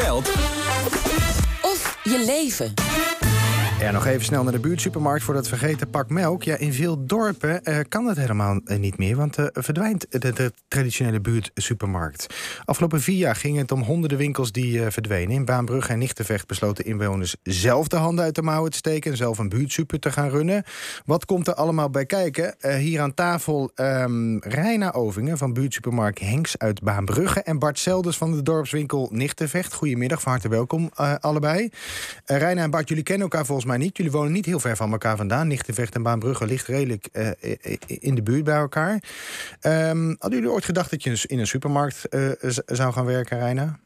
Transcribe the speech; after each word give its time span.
geld 0.00 0.28
Of 1.62 1.98
je 2.02 2.24
leven. 2.24 2.74
Ja, 3.78 3.90
nog 3.90 4.06
even 4.06 4.24
snel 4.24 4.42
naar 4.42 4.52
de 4.52 4.58
buurtsupermarkt 4.58 5.24
voor 5.24 5.34
dat 5.34 5.48
vergeten 5.48 5.90
pak 5.90 6.10
melk. 6.10 6.42
Ja, 6.42 6.56
in 6.56 6.72
veel 6.72 7.06
dorpen 7.06 7.64
eh, 7.64 7.78
kan 7.88 8.04
dat 8.04 8.16
helemaal 8.16 8.60
eh, 8.64 8.78
niet 8.78 8.98
meer, 8.98 9.16
want 9.16 9.38
eh, 9.38 9.46
verdwijnt 9.52 10.06
de, 10.08 10.32
de 10.32 10.52
traditionele 10.68 11.20
buurtsupermarkt. 11.20 12.26
Afgelopen 12.64 13.00
vier 13.00 13.16
jaar 13.16 13.36
ging 13.36 13.56
het 13.58 13.72
om 13.72 13.82
honderden 13.82 14.18
winkels 14.18 14.52
die 14.52 14.80
verdwenen. 14.80 15.34
In 15.34 15.44
Baanbrugge 15.44 15.92
en 15.92 15.98
Nichtenvecht 15.98 16.46
besloten 16.46 16.84
inwoners 16.84 17.36
zelf 17.42 17.88
de 17.88 17.96
handen 17.96 18.24
uit 18.24 18.34
de 18.34 18.42
mouwen 18.42 18.70
te 18.70 18.76
steken 18.76 19.10
en 19.10 19.16
zelf 19.16 19.38
een 19.38 19.48
buurtsuper 19.48 19.98
te 19.98 20.12
gaan 20.12 20.28
runnen. 20.28 20.64
Wat 21.04 21.24
komt 21.24 21.46
er 21.48 21.54
allemaal 21.54 21.90
bij 21.90 22.06
kijken? 22.06 22.54
Hier 22.78 23.00
aan 23.00 23.14
tafel 23.14 23.70
ehm 23.74 24.38
Reina 24.38 24.92
Ovingen 24.92 25.38
van 25.38 25.52
buurtsupermarkt 25.52 26.18
Henks 26.18 26.58
uit 26.58 26.82
Baanbrugge 26.82 27.42
en 27.42 27.58
Bart 27.58 27.78
Selders 27.78 28.16
van 28.16 28.32
de 28.32 28.42
dorpswinkel 28.42 29.08
Nichtenvecht. 29.12 29.74
Goedemiddag, 29.74 30.20
van 30.20 30.32
harte 30.32 30.48
welkom 30.48 30.90
allebei. 31.20 31.70
Reina 32.24 32.62
en 32.62 32.70
Bart, 32.70 32.88
jullie 32.88 33.04
kennen 33.04 33.22
elkaar 33.22 33.46
volgens 33.46 33.66
mij 33.66 33.67
niet. 33.76 33.96
Jullie 33.96 34.12
wonen 34.12 34.32
niet 34.32 34.46
heel 34.46 34.60
ver 34.60 34.76
van 34.76 34.92
elkaar 34.92 35.16
vandaan. 35.16 35.48
Nichtenvecht 35.48 35.94
en 35.94 36.02
Baanbrugge 36.02 36.46
ligt 36.46 36.66
redelijk 36.66 37.08
eh, 37.12 37.30
i- 37.44 37.58
i- 37.68 37.78
in 38.00 38.14
de 38.14 38.22
buurt 38.22 38.44
bij 38.44 38.56
elkaar. 38.56 39.02
Ehm, 39.60 40.06
hadden 40.18 40.38
jullie 40.38 40.50
ooit 40.54 40.64
gedacht 40.64 40.90
dat 40.90 41.02
je 41.02 41.24
in 41.26 41.38
een 41.38 41.46
supermarkt 41.46 42.08
eh, 42.08 42.28
zou 42.66 42.92
gaan 42.92 43.04
werken, 43.04 43.38
Reina? 43.38 43.78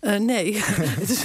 Eh, 0.00 0.18
nee, 0.18 0.54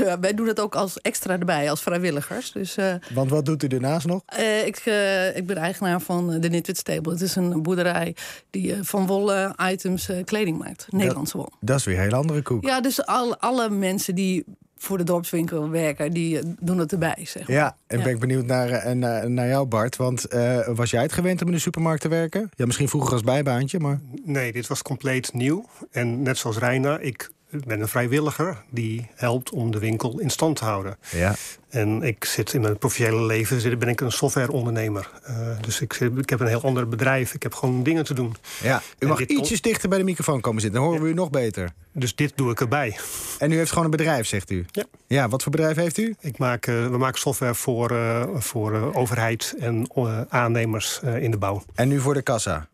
eh, 0.04 0.14
wij 0.22 0.34
doen 0.34 0.48
het 0.48 0.60
ook 0.60 0.76
als 0.76 1.02
extra 1.02 1.40
erbij, 1.40 1.70
als 1.70 1.82
vrijwilligers. 1.82 2.52
Dus 2.52 2.78
eh, 2.78 2.94
Want 3.14 3.30
wat 3.30 3.46
doet 3.46 3.64
u 3.64 3.68
ernaast 3.68 4.06
nog? 4.08 4.22
eh, 4.26 4.66
ik, 4.66 4.76
eh, 4.78 5.36
ik 5.36 5.46
ben 5.48 5.58
eigenaar 5.58 6.02
van 6.02 6.32
eh, 6.34 6.42
de 6.42 6.50
Nitwit 6.50 6.78
Stable. 6.78 7.12
Het 7.12 7.22
is 7.22 7.36
een 7.36 7.62
boerderij 7.62 8.16
die 8.50 8.74
eh, 8.74 8.80
van 8.82 9.08
wollen 9.08 9.56
items 9.72 10.10
eh, 10.10 10.24
kleding 10.24 10.58
maakt. 10.58 10.86
Nederlandse 10.90 11.38
wol. 11.38 11.50
Dat 11.60 11.80
is 11.80 11.86
weer 11.86 11.96
een 11.96 12.02
hele 12.02 12.16
andere 12.16 12.42
koek. 12.42 12.66
Ja, 12.66 12.82
dus 12.82 13.06
al, 13.06 13.38
alle 13.38 13.70
mensen 13.70 14.16
die 14.16 14.44
voor 14.84 14.98
de 14.98 15.04
dorpswinkel 15.04 15.70
werken, 15.70 16.12
die 16.14 16.40
eh, 16.40 16.46
doen 16.60 16.78
het 16.78 16.92
erbij, 16.92 17.18
zeg 17.24 17.48
maar. 17.48 17.58
Ja, 17.58 17.76
en 17.88 17.98
Ja. 17.98 18.04
ben 18.04 18.14
ik 18.14 18.20
benieuwd 18.20 18.46
naar, 18.46 18.70
eh, 18.70 18.94
naar, 18.94 19.30
naar 19.30 19.48
jou, 19.48 19.66
Bart. 19.66 19.96
Want 19.96 20.26
eh, 20.26 20.68
was 20.68 20.92
jij 20.92 21.02
het 21.02 21.14
gewend 21.14 21.42
om 21.42 21.48
in 21.48 21.54
de 21.54 21.60
supermarkt 21.60 22.02
te 22.02 22.08
werken? 22.08 22.50
Ja, 22.56 22.66
misschien 22.66 22.90
vroeger 22.90 23.14
als 23.14 23.22
bijbaantje, 23.22 23.80
maar... 23.80 24.00
Nee, 24.24 24.52
dit 24.52 24.68
was 24.68 24.82
compleet 24.82 25.34
nieuw. 25.34 25.66
En 25.92 26.22
net 26.22 26.38
zoals 26.38 26.58
Reina, 26.58 27.00
ik 27.00 27.30
ben 27.66 27.82
een 27.82 27.88
vrijwilliger 27.88 28.64
die 28.70 29.08
helpt 29.16 29.50
om 29.50 29.72
de 29.72 29.80
winkel 29.80 30.20
in 30.20 30.30
stand 30.30 30.56
te 30.56 30.64
houden. 30.66 30.98
Ja. 31.12 31.36
En 31.70 32.02
ik 32.04 32.26
zit 32.26 32.54
in 32.54 32.62
mijn 32.62 32.78
professionele 32.78 33.26
leven 33.26 33.62
zit- 33.62 33.80
ben 33.80 33.90
ik 33.90 34.02
een 34.02 34.12
softwareondernemer. 34.12 35.10
Eh, 35.24 35.36
dus 35.62 35.82
ik, 35.82 35.94
zit- 35.94 36.18
ik 36.18 36.30
heb 36.30 36.40
een 36.40 36.48
heel 36.48 36.62
ander 36.62 36.88
bedrijf. 36.88 37.34
Ik 37.34 37.44
heb 37.44 37.54
gewoon 37.54 37.84
dingen 37.84 38.04
te 38.06 38.14
doen. 38.14 38.36
Ja, 38.62 38.82
u 39.00 39.08
mag 39.08 39.26
ietsjes 39.26 39.62
dichter 39.62 39.90
bij 39.90 39.98
de 39.98 40.04
microfoon 40.04 40.42
komen 40.42 40.62
zitten. 40.62 40.80
Dan 40.80 40.90
horen 40.90 41.06
we 41.06 41.10
u 41.12 41.14
nog 41.14 41.30
beter. 41.30 41.70
Dus 41.92 42.16
dit 42.16 42.32
doe 42.36 42.52
ik 42.52 42.60
erbij. 42.62 42.98
En 43.40 43.52
u 43.52 43.56
heeft 43.58 43.70
gewoon 43.70 43.86
een 43.86 43.92
bedrijf, 43.92 44.28
zegt 44.28 44.50
u? 44.52 44.66
Ja. 44.72 44.84
Ja, 45.08 45.30
wat 45.30 45.44
voor 45.44 45.52
bedrijf 45.52 45.76
heeft 45.76 45.98
u? 45.98 46.16
Ik 46.20 46.38
maak, 46.38 46.68
eh, 46.68 46.88
we 46.88 46.98
maken 46.98 47.20
software 47.20 47.56
voor, 47.56 47.92
eh, 47.92 48.24
voor 48.34 48.94
overheid 48.96 49.56
en 49.60 49.88
aannemers 50.30 51.00
in 51.20 51.32
de 51.32 51.38
bouw. 51.38 51.64
En 51.76 51.88
nu 51.88 52.00
voor 52.00 52.14
de 52.14 52.22
kassa? 52.22 52.68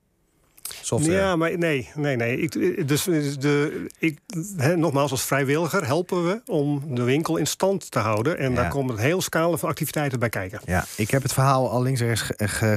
Software? 0.90 1.18
Ja, 1.18 1.36
maar 1.36 1.58
nee, 1.58 1.90
nee, 1.96 2.16
nee. 2.16 2.38
Ik, 2.42 2.88
dus 2.88 3.04
de, 3.04 3.86
ik, 4.00 4.20
hè, 4.58 4.78
nogmaals, 4.78 5.12
als 5.12 5.24
vrijwilliger 5.24 5.86
helpen 5.86 6.28
we 6.28 6.42
om 6.46 6.84
de 6.96 7.04
winkel 7.04 7.38
in 7.38 7.48
stand 7.48 7.92
te 7.92 8.00
houden. 8.00 8.38
En 8.38 8.50
Ja. 8.50 8.56
daar 8.56 8.70
komt 8.70 8.90
een 8.90 8.98
heel 8.98 9.22
scala 9.22 9.58
van 9.58 9.70
activiteiten 9.70 10.20
bij 10.20 10.30
kijken. 10.30 10.60
Ja, 10.66 10.86
ik 10.96 11.12
heb 11.12 11.22
het 11.22 11.34
verhaal 11.34 11.70
al 11.70 11.82
links 11.82 12.00
en 12.02 12.08
rechts 12.08 12.30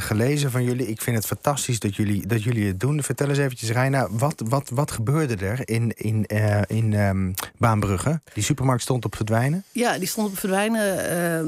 gelezen 0.05 0.51
van 0.51 0.65
jullie. 0.65 0.87
Ik 0.87 1.03
vind 1.03 1.17
het 1.17 1.27
fantastisch 1.27 1.79
dat 1.81 1.97
jullie, 1.97 2.27
dat 2.27 2.43
jullie 2.43 2.67
het 2.67 2.81
doen. 2.81 3.03
Vertel 3.03 3.29
eens 3.29 3.39
eventjes, 3.39 3.71
Reina, 3.71 4.09
wat, 4.11 4.43
wat, 4.49 4.71
wat 4.75 4.91
gebeurde 4.91 5.47
er 5.47 5.61
in, 5.65 5.93
in, 5.97 6.27
eh, 6.27 6.61
in 6.67 6.93
ehm, 6.95 7.33
Baanbrugge? 7.59 8.21
Die 8.33 8.43
supermarkt 8.43 8.83
stond 8.83 9.05
op 9.05 9.17
verdwijnen. 9.17 9.65
Ja, 9.73 9.99
die 9.99 10.09
stond 10.09 10.29
op 10.29 10.39
verdwijnen. 10.39 11.09
Eh, 11.09 11.39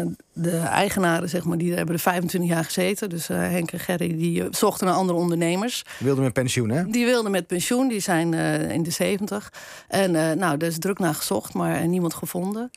eh, 0.00 0.06
de 0.32 0.56
eigenaren, 0.58 1.28
zeg 1.28 1.44
maar, 1.44 1.58
die 1.58 1.74
hebben 1.74 1.94
er 1.94 2.00
25 2.00 2.50
jaar 2.50 2.64
gezeten. 2.64 3.08
Dus 3.08 3.28
eh, 3.28 3.36
Henk 3.38 3.70
en 3.72 3.78
Gerry, 3.80 4.16
die 4.16 4.44
zochten 4.50 4.86
naar 4.86 4.96
andere 4.96 5.18
ondernemers. 5.18 5.84
Wilde 6.10 6.24
met 6.24 6.34
pensioen, 6.34 6.70
hè? 6.70 6.84
Die 6.86 7.04
wilden 7.04 7.30
met 7.30 7.46
pensioen, 7.46 7.88
die 7.88 8.00
zijn 8.00 8.34
eh, 8.34 8.70
in 8.70 8.82
de 8.82 8.90
70. 8.90 9.52
En 9.88 10.14
eh, 10.14 10.36
nou, 10.36 10.56
daar 10.56 10.68
is 10.68 10.78
druk 10.78 10.98
naar 10.98 11.14
gezocht, 11.14 11.54
maar 11.54 11.76
eh, 11.76 11.86
niemand 11.88 12.14
gevonden. 12.14 12.70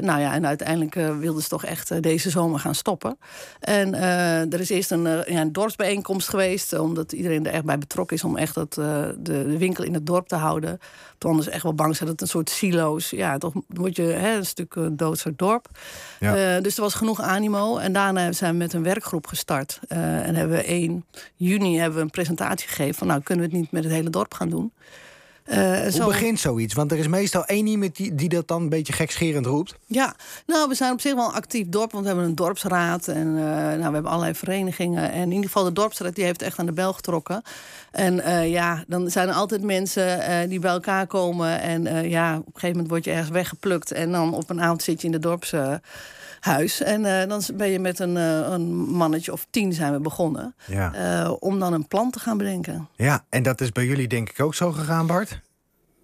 Nou 0.00 0.20
ja, 0.20 0.32
en 0.32 0.46
uiteindelijk 0.46 0.94
wilden 0.94 1.42
ze 1.42 1.48
toch 1.48 1.64
echt 1.64 2.02
deze 2.02 2.30
zomer 2.30 2.60
gaan 2.60 2.74
stoppen. 2.74 3.18
En 3.60 3.94
er 4.52 4.60
is 4.60 4.68
eerst 4.68 4.90
een, 4.90 5.02
ja, 5.02 5.40
een 5.40 5.52
dorpsbijeenkomst 5.52 6.28
geweest, 6.28 6.78
omdat 6.78 7.12
iedereen 7.12 7.46
er 7.46 7.52
echt 7.52 7.64
bij 7.64 7.78
betrokken 7.78 8.16
is 8.16 8.24
om 8.24 8.36
echt 8.36 8.54
dat, 8.54 8.74
de, 8.74 9.16
de 9.18 9.58
winkel 9.58 9.84
in 9.84 9.94
het 9.94 10.06
dorp 10.06 10.28
te 10.28 10.34
houden. 10.34 10.80
Toen 11.18 11.30
anders 11.30 11.48
echt 11.48 11.62
wel 11.62 11.74
bang 11.74 11.96
zijn 11.96 12.08
dat 12.08 12.20
het 12.20 12.20
een 12.20 12.34
soort 12.34 12.50
silo's, 12.50 13.10
ja, 13.10 13.38
toch 13.38 13.52
word 13.66 13.96
je 13.96 14.02
hè, 14.02 14.36
een 14.36 14.46
stuk 14.46 14.74
uh, 14.74 14.86
doodsoort 14.90 15.38
dorp. 15.38 15.68
Ja. 16.20 16.60
Dus 16.60 16.76
er 16.76 16.82
was 16.82 16.94
genoeg 16.94 17.20
animo. 17.20 17.76
En 17.76 17.92
daarna 17.92 18.32
zijn 18.32 18.52
we 18.52 18.58
met 18.58 18.72
een 18.72 18.82
werkgroep 18.82 19.26
gestart. 19.26 19.80
En 19.88 20.34
hebben 20.34 20.56
we 20.56 20.62
1 20.62 21.04
juni 21.36 21.78
hebben 21.78 21.98
we 21.98 22.04
een 22.04 22.10
presentatie 22.10 22.45
gegeven 22.54 22.94
van 22.94 23.06
nou 23.06 23.20
kunnen 23.22 23.44
we 23.44 23.50
het 23.50 23.60
niet 23.60 23.70
met 23.72 23.84
het 23.84 23.92
hele 23.92 24.10
dorp 24.10 24.34
gaan 24.34 24.48
doen. 24.48 24.72
Eh, 25.44 25.80
Hoe 25.80 25.90
zo- 25.90 26.06
begint 26.06 26.40
zoiets? 26.40 26.74
Want 26.74 26.92
er 26.92 26.98
is 26.98 27.08
meestal 27.08 27.44
één 27.44 27.66
iemand 27.66 27.96
die, 27.96 28.14
die 28.14 28.28
dat 28.28 28.48
dan 28.48 28.62
een 28.62 28.68
beetje 28.68 28.92
gekscherend 28.92 29.46
roept. 29.46 29.74
Ja, 29.86 30.14
nou, 30.46 30.68
we 30.68 30.74
zijn 30.74 30.92
op 30.92 31.00
zich 31.00 31.14
wel 31.14 31.24
een 31.28 31.34
actief 31.34 31.68
dorp, 31.68 31.90
want 31.92 32.02
we 32.04 32.10
hebben 32.10 32.28
een 32.28 32.34
dorpsraad 32.34 33.08
en 33.08 33.26
eh, 33.36 33.42
nou, 33.44 33.76
we 33.76 33.82
hebben 33.82 34.06
allerlei 34.06 34.34
verenigingen. 34.34 35.12
En 35.12 35.22
in 35.22 35.30
ieder 35.30 35.44
geval 35.46 35.64
de 35.64 35.72
dorpsraad 35.72 36.14
die 36.14 36.24
heeft 36.24 36.42
echt 36.42 36.58
aan 36.58 36.66
de 36.66 36.72
bel 36.72 36.92
getrokken. 36.92 37.42
En 37.90 38.20
eh, 38.20 38.50
ja, 38.50 38.84
dan 38.86 39.10
zijn 39.10 39.28
er 39.28 39.34
altijd 39.34 39.62
mensen 39.62 40.48
die 40.48 40.58
bij 40.60 40.70
elkaar 40.70 41.06
komen. 41.06 41.60
En 41.60 42.08
ja, 42.08 42.32
op 42.36 42.46
een 42.46 42.52
gegeven 42.52 42.68
moment 42.70 42.88
word 42.88 43.04
je 43.04 43.10
ergens 43.10 43.30
weggeplukt. 43.30 43.92
En 43.92 44.12
dan 44.12 44.34
op 44.34 44.50
een 44.50 44.60
avond 44.62 44.82
zit 44.82 45.00
je 45.00 45.06
in 45.06 45.12
de 45.12 45.18
dorpshuis. 46.54 46.82
en 46.82 47.20
eh, 47.20 47.28
dan 47.28 47.42
ben 47.54 47.68
je 47.68 47.78
met 47.78 47.98
een, 47.98 48.16
eh, 48.16 48.38
een 48.52 48.66
mannetje 48.76 49.32
of 49.32 49.46
tien 49.50 49.72
zijn 49.72 49.92
we 49.92 50.00
begonnen. 50.00 50.54
Ja. 50.66 50.92
eh, 51.24 51.32
om 51.38 51.58
dan 51.58 51.72
een 51.72 51.86
plan 51.88 52.10
te 52.10 52.18
gaan 52.18 52.36
bedenken. 52.38 52.88
ja, 52.96 53.24
en 53.28 53.42
dat 53.42 53.60
is 53.60 53.72
bij 53.72 53.84
jullie 53.86 54.08
denk 54.08 54.28
ik 54.30 54.40
ook 54.40 54.54
zo 54.54 54.72
gegaan, 54.72 55.06
Bart? 55.06 55.40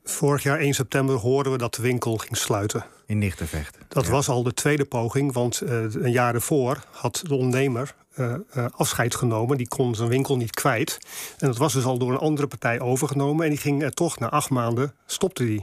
Vorig 0.05 0.43
jaar 0.43 0.59
1 0.59 0.75
september 0.75 1.15
hoorden 1.17 1.53
we 1.53 1.59
dat 1.59 1.75
de 1.75 1.83
winkel 1.83 2.17
ging 2.17 2.37
sluiten. 2.37 2.85
In 3.07 3.19
Nichtenvecht. 3.19 3.79
Dat 3.89 4.05
Ja. 4.05 4.11
was 4.11 4.29
al 4.29 4.43
de 4.43 4.55
tweede 4.55 4.85
poging, 4.85 5.33
want 5.33 5.61
eh, 5.61 5.83
een 5.95 6.11
jaar 6.11 6.35
ervoor 6.35 6.85
had 6.91 7.21
de 7.27 7.35
ondernemer 7.35 7.95
eh, 8.15 8.35
eh, 8.53 8.67
afscheid 8.77 9.15
genomen. 9.15 9.57
Die 9.57 9.69
kon 9.69 9.95
zijn 9.95 10.09
winkel 10.09 10.37
niet 10.37 10.51
kwijt. 10.51 10.99
En 11.39 11.47
dat 11.47 11.57
was 11.57 11.73
dus 11.73 11.85
al 11.85 11.99
door 11.99 12.13
een 12.13 12.19
andere 12.19 12.47
partij 12.47 12.81
overgenomen. 12.81 13.45
En 13.45 13.51
die 13.51 13.59
ging 13.61 13.83
er 13.83 13.93
toch 13.93 14.19
na 14.19 14.31
acht 14.31 14.51
maanden, 14.51 14.95
stopte 15.07 15.45
die. 15.45 15.63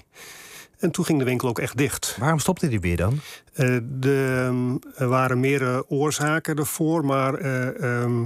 En 0.80 0.92
toen 0.92 1.06
ging 1.06 1.20
de 1.20 1.26
winkel 1.26 1.50
ook 1.50 1.60
echt 1.60 1.78
dicht. 1.78 2.16
Waarom 2.20 2.40
stopte 2.40 2.68
die 2.68 2.80
weer 2.80 2.98
dan? 2.98 3.20
Eh, 3.54 3.78
de, 3.84 4.44
ehm, 4.48 5.02
er 5.04 5.08
waren 5.08 5.40
meerdere 5.40 5.90
oorzaken 5.90 6.56
ervoor, 6.56 7.06
maar 7.06 7.34
eh, 7.34 7.84
ehm, 7.84 8.26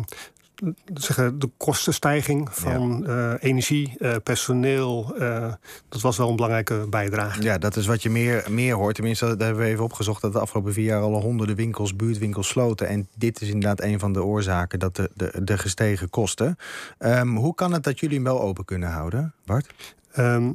zeggen, 0.94 1.40
de 1.40 1.50
kostenstijging 1.58 2.48
van 2.52 3.08
eh, 3.08 3.34
energie, 3.40 3.96
eh, 4.00 4.16
personeel, 4.24 5.16
eh, 5.20 5.54
dat 5.90 6.02
was 6.02 6.18
wel 6.18 6.30
een 6.30 6.36
belangrijke 6.36 6.86
bijdrage. 6.90 7.42
Ja, 7.42 7.58
dat 7.58 7.76
is 7.76 7.86
wat 7.86 8.04
je 8.04 8.10
meer, 8.10 8.46
meer 8.50 8.76
hoort. 8.76 8.96
Tenminste, 8.96 9.26
daar 9.26 9.48
hebben 9.48 9.64
we 9.66 9.70
even 9.70 9.84
opgezocht 9.84 10.22
dat 10.22 10.34
de 10.34 10.40
afgelopen 10.40 10.74
vier 10.74 10.86
jaar 10.86 11.02
al 11.02 11.22
honderden 11.22 11.56
winkels, 11.56 11.96
buurtwinkels 11.96 12.48
sloten. 12.48 12.88
En 12.88 13.08
dit 13.16 13.42
is 13.42 13.48
inderdaad 13.48 13.82
een 13.82 14.00
van 14.00 14.14
de 14.14 14.24
oorzaken, 14.24 14.80
dat 14.80 14.96
de, 14.96 15.10
de, 15.14 15.44
de 15.44 15.58
gestegen 15.58 16.10
kosten. 16.10 16.58
Ehm, 16.98 17.36
hoe 17.36 17.56
kan 17.56 17.74
het 17.74 17.84
dat 17.84 18.00
jullie 18.00 18.16
hem 18.16 18.26
wel 18.26 18.42
open 18.42 18.66
kunnen 18.66 18.90
houden, 18.90 19.34
Bart? 19.46 19.74
Ehm, 20.12 20.50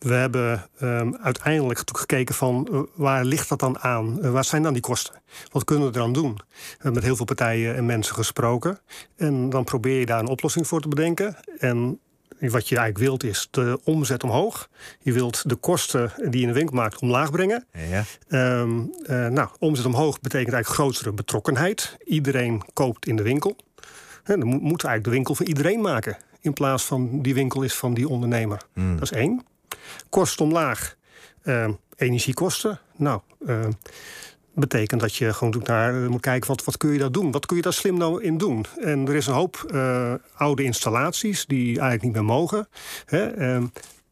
we 0.00 0.12
hebben 0.14 0.66
ehm, 0.78 1.12
uiteindelijk 1.22 1.80
gekeken 1.92 2.34
van 2.34 2.68
eh, 2.72 2.80
waar 2.94 3.24
ligt 3.24 3.48
dat 3.48 3.58
dan 3.58 3.78
aan? 3.78 4.22
Eh, 4.22 4.30
waar 4.30 4.44
zijn 4.44 4.62
dan 4.62 4.72
die 4.72 4.82
kosten? 4.82 5.14
Wat 5.52 5.64
kunnen 5.64 5.90
we 5.92 5.98
eraan 5.98 6.12
doen? 6.12 6.34
We 6.34 6.66
hebben 6.72 6.92
met 6.94 7.02
heel 7.02 7.16
veel 7.16 7.24
partijen 7.24 7.74
en 7.76 7.86
mensen 7.86 8.14
gesproken. 8.14 8.78
En 9.16 9.50
dan 9.50 9.64
probeer 9.64 9.98
je 9.98 10.06
daar 10.06 10.20
een 10.20 10.28
oplossing 10.28 10.66
voor 10.66 10.80
te 10.80 10.88
bedenken. 10.88 11.36
En 11.58 11.98
wat 12.40 12.68
je 12.68 12.76
eigenlijk 12.76 12.98
wilt 12.98 13.24
is 13.24 13.48
de 13.50 13.80
omzet 13.84 14.22
omhoog. 14.24 14.68
Je 15.00 15.12
wilt 15.12 15.48
de 15.48 15.54
kosten 15.54 16.12
die 16.16 16.30
je 16.40 16.40
in 16.40 16.46
de 16.46 16.52
winkel 16.58 16.76
maakt 16.76 16.98
omlaag 17.00 17.30
brengen. 17.30 17.64
Ja. 17.90 18.04
Ehm, 18.28 18.80
eh, 19.02 19.26
nou, 19.26 19.48
omzet 19.58 19.86
omhoog 19.86 20.20
betekent 20.20 20.52
eigenlijk 20.54 20.82
grotere 20.82 21.12
betrokkenheid. 21.12 21.96
Iedereen 22.04 22.62
koopt 22.72 23.06
in 23.06 23.16
de 23.16 23.22
winkel. 23.22 23.56
Hè, 24.22 24.36
dan 24.38 24.46
moet- 24.48 24.60
moeten 24.62 24.86
we 24.86 24.92
eigenlijk 24.92 25.04
de 25.04 25.10
winkel 25.10 25.34
voor 25.34 25.46
iedereen 25.46 25.80
maken. 25.80 26.16
In 26.40 26.52
plaats 26.52 26.84
van 26.84 27.22
die 27.22 27.34
winkel 27.34 27.62
is 27.62 27.74
van 27.74 27.94
die 27.94 28.08
ondernemer. 28.08 28.60
Dat 28.74 29.02
is 29.02 29.12
één. 29.12 29.44
Kosten 30.08 30.44
omlaag. 30.44 30.96
Ehm, 31.42 31.72
energiekosten. 31.96 32.78
Nou, 32.96 33.20
ehm, 33.46 33.70
betekent 34.54 35.00
dat 35.00 35.14
je 35.14 35.32
gewoon 35.34 35.62
naar, 35.64 36.10
moet 36.10 36.20
kijken 36.20 36.48
wat, 36.48 36.64
wat 36.64 36.76
kun 36.76 36.92
je 36.92 36.98
daar 36.98 37.12
doen? 37.12 37.30
Wat 37.30 37.46
kun 37.46 37.56
je 37.56 37.62
daar 37.62 37.72
slim 37.72 37.98
nou 37.98 38.22
in 38.22 38.38
doen? 38.38 38.64
En 38.80 39.08
er 39.08 39.14
is 39.14 39.26
een 39.26 39.34
hoop 39.34 39.64
eh, 39.70 40.14
oude 40.34 40.62
installaties 40.62 41.46
die 41.46 41.66
eigenlijk 41.66 42.02
niet 42.02 42.12
meer 42.12 42.24
mogen. 42.24 42.68
Hè, 43.04 43.26
ehm, 43.26 43.66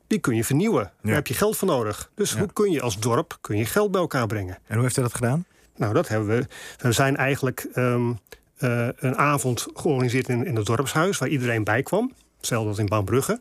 die 0.07 0.19
kun 0.19 0.37
je 0.37 0.45
vernieuwen. 0.45 0.93
Daar 1.03 1.15
heb 1.15 1.27
je 1.27 1.35
geld 1.35 1.57
voor 1.57 1.69
nodig. 1.69 2.11
Dus 2.15 2.37
hoe 2.37 2.53
kun 2.53 2.71
je 2.71 2.81
als 2.81 2.99
dorp 2.99 3.39
kun 3.41 3.57
je 3.57 3.65
geld 3.65 3.91
bij 3.91 4.01
elkaar 4.01 4.27
brengen? 4.27 4.59
En 4.67 4.75
hoe 4.75 4.83
heeft 4.83 4.97
u 4.97 5.03
dat 5.03 5.15
gedaan? 5.15 5.45
Nou, 5.77 5.95
dat 5.95 6.09
hebben 6.09 6.29
we. 6.29 6.47
We 6.79 6.93
zijn 6.93 7.17
eigenlijk 7.17 7.67
ehm, 7.73 8.13
eh, 8.57 8.89
een 8.97 9.17
avond 9.17 9.67
georganiseerd 9.75 10.29
in, 10.29 10.47
in 10.47 10.57
het 10.57 10.67
dorpshuis... 10.67 11.19
waar 11.19 11.29
iedereen 11.29 11.65
bij 11.65 11.83
kwam. 11.83 12.13
Hetzelfde 12.37 12.69
als 12.69 12.79
in 12.79 12.87
Baanbrugge. 12.87 13.41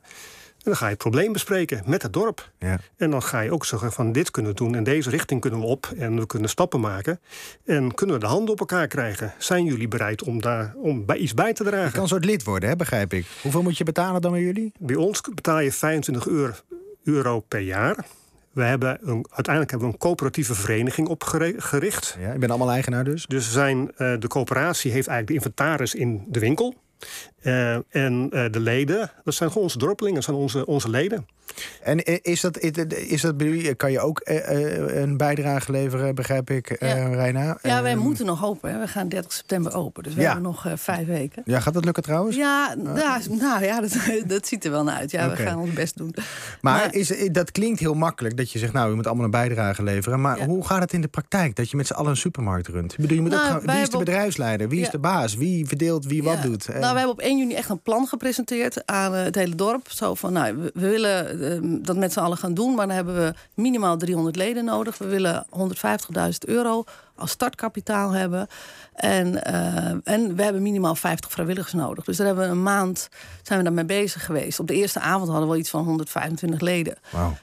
Dan 0.67 0.75
ga 0.75 0.85
je 0.85 0.91
het 0.91 1.01
probleem 1.01 1.33
bespreken 1.33 1.83
met 1.85 2.01
het 2.01 2.13
dorp. 2.13 2.51
Ja. 2.59 2.79
En 2.97 3.11
dan 3.11 3.23
ga 3.23 3.39
je 3.39 3.51
ook 3.51 3.65
zeggen 3.65 3.91
van 3.91 4.11
dit 4.11 4.31
kunnen 4.31 4.51
we 4.51 4.57
doen 4.57 4.75
en 4.75 4.83
deze 4.83 5.09
richting 5.09 5.41
kunnen 5.41 5.59
we 5.59 5.65
op 5.65 5.93
en 5.97 6.19
we 6.19 6.25
kunnen 6.25 6.49
stappen 6.49 6.79
maken. 6.79 7.19
En 7.65 7.93
kunnen 7.93 8.15
we 8.15 8.21
de 8.21 8.27
handen 8.27 8.49
op 8.51 8.59
elkaar 8.59 8.87
krijgen. 8.87 9.33
Zijn 9.37 9.65
jullie 9.65 9.87
bereid 9.87 10.23
om 10.23 10.41
daar 10.41 10.73
om 10.75 11.05
bij 11.05 11.17
iets 11.17 11.33
bij 11.33 11.53
te 11.53 11.63
Je 11.63 11.69
dragen? 11.69 11.91
kan 11.91 12.01
een 12.01 12.07
soort 12.07 12.25
lid 12.25 12.43
worden, 12.43 12.69
hè, 12.69 12.75
begrijp 12.75 13.13
ik. 13.13 13.25
Hoeveel 13.41 13.61
moet 13.61 13.77
je 13.77 13.83
betalen 13.83 14.21
dan 14.21 14.31
bij 14.31 14.41
jullie? 14.41 14.71
Bij 14.79 14.95
ons 14.95 15.21
betaal 15.21 15.59
je 15.59 15.71
25 15.71 16.27
euro, 16.27 16.53
euro 17.03 17.39
per 17.39 17.59
jaar. 17.59 18.05
We 18.51 18.63
hebben 18.63 18.97
een, 19.01 19.25
uiteindelijk 19.29 19.69
hebben 19.69 19.87
we 19.87 19.93
een 19.93 19.99
coöperatieve 19.99 20.55
vereniging 20.55 21.07
opgericht. 21.07 22.17
Ja, 22.19 22.31
je 22.33 22.39
bent 22.39 22.51
allemaal 22.51 22.71
eigenaar 22.71 23.03
dus. 23.03 23.25
Dus 23.25 23.51
zijn, 23.51 23.91
eh, 23.95 24.13
de 24.19 24.27
coöperatie 24.27 24.91
heeft 24.91 25.07
eigenlijk 25.07 25.27
de 25.27 25.33
inventaris 25.33 25.95
in 25.95 26.25
de 26.27 26.39
winkel. 26.39 26.75
Eh, 27.39 27.73
en 27.73 28.29
eh, 28.31 28.51
de 28.51 28.59
leden, 28.59 29.11
dat 29.23 29.33
zijn 29.33 29.49
gewoon 29.49 29.63
onze 29.63 29.77
dorpelingen, 29.77 30.15
dat 30.15 30.23
zijn 30.23 30.37
onze, 30.37 30.65
onze 30.65 30.89
leden. 30.89 31.27
En 31.81 32.03
is 32.23 32.41
dat, 32.41 32.59
is 32.89 33.21
dat 33.21 33.35
kan 33.77 33.91
je 33.91 33.99
ook 33.99 34.19
eh, 34.19 34.51
eh, 34.95 35.01
een 35.01 35.17
bijdrage 35.17 35.71
leveren, 35.71 36.15
begrijp 36.15 36.49
ik, 36.49 36.69
eh 36.69 36.89
Ja. 36.97 37.07
Reina? 37.07 37.57
Ja, 37.61 37.81
wij 37.81 37.91
Ehm, 37.91 38.01
moeten 38.01 38.25
nog 38.25 38.45
open. 38.45 38.71
Hè. 38.71 38.79
We 38.79 38.87
gaan 38.87 39.09
30 39.09 39.33
september 39.33 39.73
open. 39.75 40.03
Dus 40.03 40.13
we 40.13 40.21
Ja. 40.21 40.25
hebben 40.25 40.43
nog 40.43 40.65
vijf 40.75 41.07
weken. 41.07 41.41
Ja, 41.45 41.59
gaat 41.59 41.73
dat 41.73 41.85
lukken 41.85 42.03
trouwens? 42.03 42.35
Ja, 42.35 42.75
ja, 42.95 43.19
nou 43.29 43.63
ja, 43.63 43.81
dat, 43.87 43.97
dat 44.27 44.47
ziet 44.47 44.65
er 44.65 44.71
wel 44.71 44.83
naar 44.83 44.95
uit. 44.95 45.11
Ja, 45.11 45.29
we 45.29 45.35
gaan 45.35 45.57
ons 45.59 45.73
best 45.73 45.97
doen. 45.97 46.13
Maar, 46.15 46.23
Maar- 46.61 46.93
is, 46.95 47.13
dat 47.31 47.51
klinkt 47.51 47.79
heel 47.79 47.93
makkelijk 47.93 48.37
dat 48.37 48.51
je 48.51 48.59
zegt, 48.59 48.73
nou, 48.73 48.89
je 48.89 48.95
moet 48.95 49.07
allemaal 49.07 49.25
een 49.25 49.31
bijdrage 49.31 49.83
leveren. 49.83 50.21
Maar 50.21 50.37
Ja. 50.37 50.45
hoe 50.45 50.65
gaat 50.65 50.81
het 50.81 50.93
in 50.93 51.01
de 51.01 51.07
praktijk 51.07 51.55
dat 51.55 51.69
je 51.69 51.77
met 51.77 51.87
z'n 51.87 51.93
allen 51.93 52.09
een 52.11 52.17
supermarkt 52.17 52.67
runt? 52.67 52.91
Ik 52.91 52.97
bedoel, 52.99 53.15
je 53.15 53.21
moet 53.21 53.31
Nou, 53.31 53.43
ook 53.43 53.49
gaan, 53.51 53.73
wie 53.75 53.81
is 53.81 53.89
de 53.89 53.97
bedrijfsleider? 53.97 54.69
Wie 54.69 54.81
is 54.81 54.89
de 54.89 54.99
baas? 54.99 55.35
Wie 55.35 55.65
verdeelt 55.67 56.05
wie 56.05 56.23
wat 56.23 56.41
doet? 56.41 56.67
Nou, 56.67 56.79
we 56.79 56.85
hebben 56.85 57.09
op 57.09 57.19
1 57.19 57.37
juni 57.37 57.53
echt 57.53 57.69
een 57.69 57.81
plan 57.81 58.07
gepresenteerd 58.07 58.85
aan 58.85 59.13
het 59.13 59.35
hele 59.35 59.55
dorp. 59.55 59.89
Zo 59.89 60.13
van, 60.15 60.33
nou, 60.33 60.55
we 60.57 60.71
willen 60.73 61.39
eh, 61.51 61.59
dat 61.61 61.95
met 61.95 62.13
z'n 62.13 62.19
allen 62.19 62.37
gaan 62.37 62.53
doen, 62.53 62.75
maar 62.75 62.87
dan 62.87 62.95
hebben 62.95 63.15
we 63.15 63.33
minimaal 63.53 63.97
300 63.97 64.35
leden 64.35 64.65
nodig. 64.65 64.97
We 64.97 65.05
willen 65.05 65.45
150.000 65.49 66.45
euro 66.45 66.83
als 67.17 67.31
startkapitaal 67.31 68.11
hebben. 68.11 68.47
En, 68.93 69.43
eh, 69.43 70.13
en 70.13 70.35
we 70.35 70.43
hebben 70.43 70.61
minimaal 70.61 70.95
50 70.95 71.31
vrijwilligers 71.31 71.73
nodig. 71.73 72.03
Dus 72.03 72.17
daar 72.17 72.25
hebben 72.25 72.45
we 72.45 72.51
een 72.51 72.63
maand 72.63 73.09
zijn 73.41 73.59
we 73.59 73.65
daarmee 73.65 73.85
bezig 73.85 74.25
geweest. 74.25 74.59
Op 74.59 74.67
de 74.67 74.73
eerste 74.73 74.99
avond 74.99 75.29
hadden 75.29 75.49
we 75.49 75.57
iets 75.57 75.69
van 75.69 75.83
125 75.83 76.59
leden. 76.59 76.95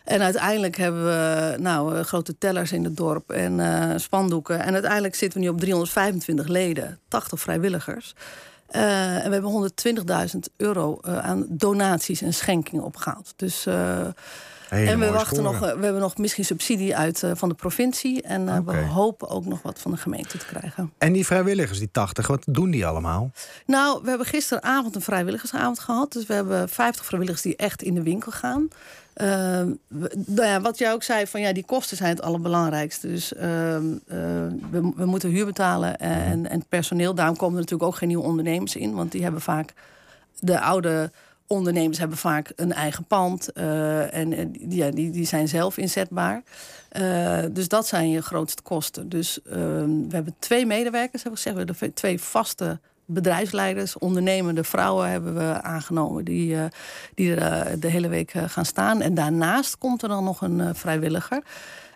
En 0.05 0.23
uiteindelijk 0.23 0.77
hebben 0.77 1.05
we 1.05 1.55
nou, 1.59 1.97
eh, 1.97 2.05
grote 2.05 2.39
tellers 2.39 2.73
in 2.73 2.85
het 2.85 2.97
dorp 2.97 3.31
en 3.31 3.61
eh, 3.61 3.99
spandoeken. 3.99 4.61
En 4.61 4.73
uiteindelijk 4.73 5.15
zitten 5.15 5.39
we 5.39 5.45
nu 5.45 5.53
op 5.53 5.61
325 5.61 6.47
leden, 6.47 6.99
80 7.09 7.41
vrijwilligers. 7.41 8.15
Eh, 8.67 9.25
en 9.25 9.27
we 9.27 9.33
hebben 9.33 9.51
120.000 9.51 10.51
euro 10.57 10.99
eh, 11.03 11.19
aan 11.19 11.47
donaties 11.49 12.23
en 12.23 12.35
schenkingen 12.35 12.85
opgehaald. 12.85 13.33
Dus, 13.37 13.67
eh, 13.67 14.07
Hele 14.69 14.91
en 14.91 14.99
we, 14.99 15.11
wachten 15.11 15.43
nog, 15.43 15.59
we 15.59 15.67
hebben 15.67 16.01
nog 16.01 16.17
misschien 16.17 16.45
subsidie 16.45 16.97
uit 16.97 17.23
van 17.33 17.49
de 17.49 17.55
provincie. 17.55 18.23
En 18.23 18.65
we 18.65 18.77
hopen 18.77 19.29
ook 19.29 19.45
nog 19.45 19.63
wat 19.63 19.79
van 19.79 19.91
de 19.91 19.97
gemeente 19.97 20.39
te 20.39 20.47
krijgen. 20.47 20.93
En 20.99 21.13
die 21.13 21.27
vrijwilligers, 21.27 21.79
die 21.79 21.91
80, 21.91 22.27
wat 22.27 22.43
doen 22.47 22.71
die 22.71 22.87
allemaal? 22.87 23.31
Nou, 23.67 24.01
we 24.03 24.09
hebben 24.09 24.27
gisteravond 24.27 24.95
een 24.95 25.01
vrijwilligersavond 25.01 25.79
gehad. 25.79 26.13
Dus 26.13 26.27
we 26.27 26.35
hebben 26.35 26.69
50 26.69 27.05
vrijwilligers 27.05 27.45
die 27.45 27.57
echt 27.57 27.83
in 27.83 27.95
de 27.95 28.03
winkel 28.03 28.33
gaan. 28.33 28.69
Ehm, 29.15 29.73
nou 30.15 30.49
ja, 30.49 30.61
wat 30.61 30.79
jij 30.79 30.93
ook 30.93 31.03
zei, 31.03 31.27
van 31.27 31.41
ja, 31.41 31.53
die 31.53 31.65
kosten 31.65 31.97
zijn 31.97 32.11
het 32.11 32.23
allerbelangrijkste. 32.23 33.07
Dus 33.07 33.35
ehm, 33.35 33.93
eh, 34.07 34.19
we, 34.71 34.93
we 34.97 35.05
moeten 35.05 35.31
huur 35.31 35.47
betalen 35.47 35.99
en, 35.99 36.51
en 36.51 36.65
personeel. 36.69 37.15
Daarom 37.15 37.37
komen 37.37 37.55
er 37.55 37.61
natuurlijk 37.61 37.91
ook 37.91 37.97
geen 37.97 38.09
nieuwe 38.09 38.25
ondernemers 38.25 38.77
in. 38.77 38.95
Want 38.95 39.13
die 39.13 39.23
hebben 39.23 39.41
vaak, 39.41 39.73
de 40.41 40.61
oude 40.61 41.11
ondernemers 41.47 41.99
hebben 41.99 42.19
vaak 42.19 42.53
een 42.57 42.73
eigen 42.73 43.05
pand. 43.05 43.53
eh, 43.53 44.15
en 44.15 44.53
die, 44.53 44.77
ja, 44.77 44.91
die, 44.91 45.11
die 45.11 45.27
zijn 45.27 45.49
zelf 45.49 45.77
inzetbaar. 45.77 46.43
Eh, 46.89 47.39
dus 47.51 47.69
dat 47.69 47.87
zijn 47.87 48.11
je 48.11 48.23
grootste 48.23 48.63
kosten. 48.63 49.09
Dus 49.09 49.43
ehm, 49.43 50.09
we 50.09 50.15
hebben 50.15 50.35
twee 50.39 50.67
medewerkers, 50.67 51.23
hebben 51.23 51.43
we 51.43 51.49
gezegd. 51.51 51.57
We 51.67 51.73
hebben 51.73 51.95
twee 51.95 52.21
vaste 52.21 52.79
bedrijfsleiders, 53.07 53.99
ondernemende 53.99 54.65
vrouwen 54.65 55.11
hebben 55.11 55.35
we 55.35 55.63
aangenomen 55.63 56.25
die, 56.25 56.57
eh, 56.57 56.65
die 57.15 57.35
er 57.35 57.67
eh, 57.67 57.73
de 57.79 57.89
hele 57.89 58.09
week 58.09 58.35
eh, 58.35 58.43
gaan 58.47 58.65
staan. 58.67 59.01
En 59.01 59.15
daarnaast 59.15 59.79
komt 59.79 60.03
er 60.03 60.09
dan 60.09 60.25
nog 60.25 60.41
een 60.41 60.75
vrijwilliger. 60.75 61.43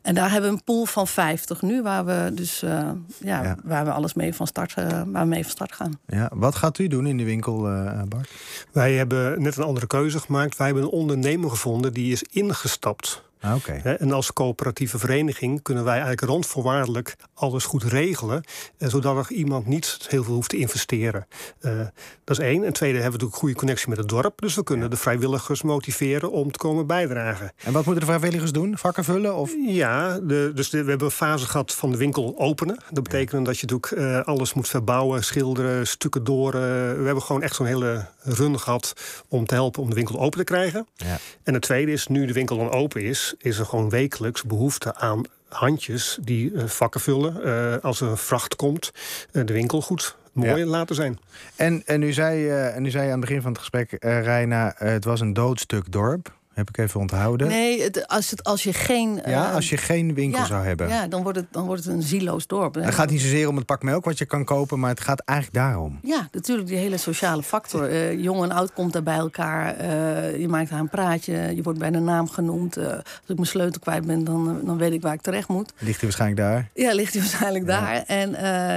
En 0.02 0.14
daar 0.14 0.30
hebben 0.30 0.50
we 0.50 0.56
een 0.56 0.64
pool 0.64 0.84
van 0.84 1.06
50 1.06 1.62
nu, 1.62 1.82
waar 1.82 2.04
we 2.04 2.30
dus 2.34 2.62
eh, 2.62 2.90
ja, 3.18 3.42
Ja. 3.42 3.56
waar 3.64 3.84
we 3.84 3.90
alles 3.92 4.14
mee 4.14 4.34
van 4.34 4.46
start, 4.46 4.74
eh, 4.74 4.86
waar 5.06 5.22
we 5.22 5.28
mee 5.28 5.42
van 5.42 5.50
start 5.50 5.72
gaan. 5.72 5.98
Ja, 6.06 6.30
wat 6.34 6.54
gaat 6.54 6.78
u 6.78 6.86
doen 6.88 7.06
in 7.06 7.16
de 7.16 7.24
winkel, 7.24 7.68
eh, 7.68 8.02
Bart? 8.08 8.30
Wij 8.72 8.92
hebben 8.94 9.42
net 9.42 9.56
een 9.56 9.64
andere 9.64 9.86
keuze 9.86 10.18
gemaakt. 10.20 10.56
Wij 10.56 10.66
hebben 10.66 10.84
een 10.84 10.90
ondernemer 10.90 11.50
gevonden 11.50 11.92
die 11.92 12.12
is 12.12 12.22
ingestapt. 12.22 13.22
Ah, 13.40 13.54
En 14.00 14.12
als 14.12 14.32
coöperatieve 14.32 14.98
vereniging 14.98 15.62
kunnen 15.62 15.84
wij 15.84 15.92
eigenlijk 15.92 16.22
rondvoorwaardelijk 16.22 17.16
alles 17.34 17.64
goed 17.64 17.82
regelen. 17.82 18.42
eh, 18.78 18.88
Zodat 18.88 19.16
er 19.16 19.36
iemand 19.36 19.66
niet 19.66 19.98
heel 20.08 20.24
veel 20.24 20.34
hoeft 20.34 20.48
te 20.50 20.56
investeren. 20.56 21.26
Eh, 21.60 21.78
dat 22.24 22.38
is 22.38 22.44
één. 22.44 22.64
En 22.64 22.72
tweede 22.72 22.94
hebben 23.00 23.18
we 23.20 23.24
natuurlijk 23.24 23.32
een 23.32 23.38
goede 23.40 23.54
connectie 23.54 23.88
met 23.88 23.98
het 23.98 24.08
dorp. 24.08 24.40
Dus 24.40 24.54
we 24.54 24.62
kunnen 24.62 24.90
de 24.90 24.96
vrijwilligers 24.96 25.62
motiveren 25.62 26.30
om 26.30 26.50
te 26.52 26.58
komen 26.58 26.86
bijdragen. 26.86 27.52
En 27.64 27.72
wat 27.72 27.84
moeten 27.84 28.06
de 28.06 28.12
vrijwilligers 28.12 28.52
doen? 28.52 28.78
Vakken 28.78 29.04
vullen? 29.04 29.34
Of... 29.36 29.52
Ja, 29.66 30.18
de, 30.20 30.52
dus 30.54 30.70
de- 30.70 30.82
we 30.82 30.88
hebben 30.88 31.06
een 31.06 31.12
fase 31.12 31.46
gehad 31.46 31.74
van 31.74 31.90
de 31.90 31.96
winkel 31.96 32.34
openen. 32.38 32.82
Dat 32.90 33.02
betekent 33.04 33.46
dat 33.46 33.58
je 33.58 33.66
natuurlijk 33.66 33.92
eh, 33.92 34.26
alles 34.26 34.54
moet 34.54 34.68
verbouwen, 34.68 35.24
schilderen, 35.24 35.86
stukken 35.86 36.24
door. 36.24 36.52
we 36.52 37.02
hebben 37.04 37.22
gewoon 37.22 37.42
echt 37.42 37.54
zo'n 37.54 37.66
hele 37.66 38.06
run 38.22 38.58
gehad 38.60 38.92
om 39.28 39.46
te 39.46 39.54
helpen 39.54 39.82
om 39.82 39.88
de 39.88 39.94
winkel 39.94 40.20
open 40.20 40.38
te 40.38 40.44
krijgen. 40.44 40.86
Ja. 40.96 41.18
En 41.42 41.54
het 41.54 41.62
tweede 41.62 41.92
is, 41.92 42.06
nu 42.06 42.26
de 42.26 42.32
winkel 42.32 42.56
dan 42.56 42.70
open 42.70 43.02
is, 43.02 43.27
is 43.38 43.58
er 43.58 43.64
gewoon 43.66 43.88
wekelijks 43.90 44.42
behoefte 44.42 44.94
aan 44.94 45.22
handjes 45.48 46.18
die 46.20 46.54
eh, 46.54 46.64
vakken 46.66 47.00
vullen. 47.00 47.42
eh, 47.44 47.84
als 47.84 48.00
er 48.00 48.08
een 48.08 48.16
vracht 48.16 48.56
komt, 48.56 48.90
eh, 49.32 49.44
de 49.46 49.52
winkel 49.52 49.82
goed 49.82 50.16
mooi 50.32 50.56
Ja. 50.56 50.66
laten 50.66 50.94
zijn. 50.94 51.18
En, 51.56 51.82
en, 51.86 52.00
nu 52.00 52.12
zei, 52.12 52.48
eh, 52.48 52.76
en 52.76 52.82
nu 52.82 52.90
zei 52.90 53.04
je 53.04 53.12
aan 53.12 53.18
het 53.18 53.26
begin 53.28 53.42
van 53.42 53.50
het 53.50 53.60
gesprek, 53.60 53.96
Reina, 54.00 54.74
het 54.76 55.04
was 55.04 55.20
een 55.20 55.32
doodstuk 55.32 55.92
dorp. 55.92 56.36
Heb 56.58 56.68
ik 56.68 56.78
even 56.78 57.00
onthouden. 57.00 57.48
Nee, 57.48 57.82
het, 57.82 58.08
als, 58.08 58.30
het, 58.30 58.44
als 58.44 58.62
je 58.62 58.72
geen. 58.72 59.20
ja, 59.26 59.52
als 59.52 59.68
je 59.68 59.76
geen 59.76 60.14
winkel 60.14 60.40
ja, 60.40 60.46
zou 60.46 60.64
hebben. 60.64 60.88
Ja, 60.88 61.06
dan 61.06 61.22
wordt, 61.22 61.38
het, 61.38 61.46
dan 61.50 61.66
wordt 61.66 61.84
het 61.84 61.94
een 61.94 62.02
zieloos 62.02 62.46
dorp. 62.46 62.74
Het 62.74 62.94
gaat 62.94 63.10
niet 63.10 63.20
zozeer 63.20 63.48
om 63.48 63.56
het 63.56 63.66
pak 63.66 63.82
melk 63.82 64.04
wat 64.04 64.18
je 64.18 64.24
kan 64.24 64.44
kopen, 64.44 64.78
maar 64.78 64.90
het 64.90 65.00
gaat 65.00 65.20
eigenlijk 65.20 65.58
daarom. 65.58 65.98
Ja, 66.02 66.28
natuurlijk, 66.32 66.68
die 66.68 66.76
hele 66.76 66.96
sociale 66.96 67.42
factor. 67.42 67.88
Eh, 67.88 68.20
jong 68.22 68.42
en 68.42 68.52
oud 68.52 68.72
komt 68.72 68.92
daar 68.92 69.02
bij 69.02 69.16
elkaar. 69.16 69.76
Eh, 69.76 70.40
je 70.40 70.48
maakt 70.48 70.70
daar 70.70 70.80
een 70.80 70.88
praatje. 70.88 71.32
Je 71.56 71.62
wordt 71.62 71.78
bij 71.78 71.90
de 71.90 71.98
naam 71.98 72.28
genoemd. 72.28 72.76
Eh, 72.76 72.86
als 72.86 73.02
ik 73.26 73.34
mijn 73.34 73.46
sleutel 73.46 73.80
kwijt 73.80 74.06
ben, 74.06 74.24
dan, 74.24 74.60
dan 74.64 74.76
weet 74.76 74.92
ik 74.92 75.02
waar 75.02 75.14
ik 75.14 75.20
terecht 75.20 75.48
moet. 75.48 75.72
Ligt 75.78 76.00
hij 76.00 76.08
waarschijnlijk 76.08 76.40
daar? 76.40 76.68
Ja, 76.74 76.94
ligt 76.94 77.12
hij 77.12 77.22
waarschijnlijk 77.22 77.66
Ja. 77.66 77.80
daar. 77.80 78.04
En 78.06 78.30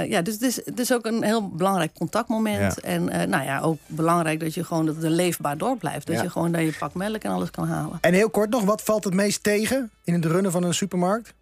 ja, 0.08 0.22
dus 0.22 0.34
het 0.34 0.42
is, 0.42 0.56
het 0.64 0.80
is 0.80 0.92
ook 0.92 1.06
een 1.06 1.22
heel 1.22 1.48
belangrijk 1.48 1.92
contactmoment. 1.94 2.76
Ja. 2.82 2.88
En 2.88 3.04
nou 3.04 3.44
ja, 3.44 3.60
ook 3.60 3.78
belangrijk 3.86 4.40
dat 4.40 4.54
je 4.54 4.64
gewoon 4.64 4.86
dat 4.86 4.94
het 4.94 5.04
een 5.04 5.14
leefbaar 5.14 5.58
dorp 5.58 5.78
blijft. 5.78 6.06
Dat 6.06 6.20
je 6.20 6.30
gewoon 6.30 6.52
daar 6.52 6.62
je 6.62 6.74
pak 6.78 6.94
melk 6.94 7.22
en 7.22 7.30
alles 7.30 7.50
kan 7.50 7.64
halen. 7.64 7.71
En 8.00 8.14
heel 8.14 8.30
kort 8.30 8.50
nog, 8.50 8.64
wat 8.64 8.82
valt 8.82 9.04
het 9.04 9.14
meest 9.14 9.42
tegen 9.42 9.90
in 10.04 10.14
het 10.14 10.24
runnen 10.24 10.52
van 10.52 10.62
een 10.62 10.74
supermarkt? 10.74 11.34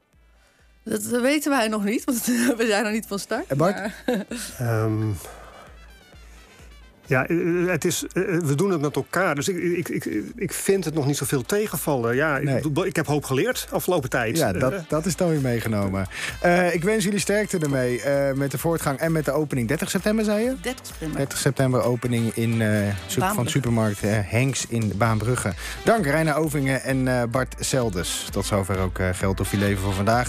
Dat 0.84 1.02
weten 1.02 1.50
wij 1.50 1.68
nog 1.68 1.84
niet, 1.84 2.04
want 2.04 2.24
we 2.58 2.64
zijn 2.66 2.82
nog 2.84 2.92
niet 2.92 3.06
van 3.06 3.18
start. 3.18 3.46
En 3.46 3.56
Bart? 3.56 3.76
Maar- 4.06 4.24
Ehm, 4.58 5.08
ja, 7.10 7.26
eh, 7.26 7.36
het 7.66 7.84
is, 7.84 8.04
eh, 8.12 8.22
we 8.38 8.54
doen 8.54 8.70
het 8.70 8.80
met 8.80 8.96
elkaar. 8.96 9.34
Dus 9.34 9.48
ik, 9.48 9.56
ik, 9.56 9.88
ik, 9.88 10.22
ik 10.36 10.52
vind 10.52 10.84
het 10.84 10.94
nog 10.94 11.06
niet 11.06 11.16
zoveel 11.16 11.42
tegenvallen. 11.42 12.14
Ja, 12.14 12.38
Nee. 12.38 12.62
ik, 12.84 12.96
heb 12.96 13.06
hoop 13.06 13.24
geleerd 13.24 13.66
afgelopen 13.70 14.10
tijd. 14.10 14.36
Ja, 14.38 14.52
Eh, 14.52 14.60
dat, 14.60 14.74
dat 14.88 15.06
is 15.06 15.16
dan 15.16 15.28
weer 15.28 15.40
meegenomen. 15.40 16.06
Eh, 16.40 16.74
ik 16.74 16.82
wens 16.84 17.04
jullie 17.04 17.18
sterkte 17.18 17.58
ermee 17.58 18.00
eh, 18.02 18.34
met 18.34 18.50
de 18.50 18.58
voortgang 18.58 18.98
en 18.98 19.12
met 19.12 19.24
de 19.24 19.30
opening. 19.32 19.68
30 19.68 19.90
september, 19.90 20.24
zei 20.24 20.44
je? 20.44 20.54
30 20.60 20.86
september. 20.86 21.16
30 21.16 21.38
september 21.38 21.82
opening 21.82 22.34
in, 22.34 22.62
eh, 22.62 22.68
super- 23.06 23.34
van 23.34 23.48
supermarkt 23.48 24.02
eh, 24.02 24.10
Henks 24.24 24.66
in 24.68 24.92
Baanbrugge. 24.96 25.52
Dank 25.84 26.04
Reina 26.06 26.34
Ovingen 26.34 26.82
en 26.82 27.08
eh, 27.08 27.22
Bart 27.30 27.54
Selders. 27.58 28.28
Tot 28.30 28.46
zover 28.46 28.78
ook 28.78 28.98
eh, 28.98 29.08
Geld 29.12 29.40
of 29.40 29.50
Je 29.50 29.56
Leven 29.56 29.82
voor 29.82 29.92
vandaag. 29.94 30.28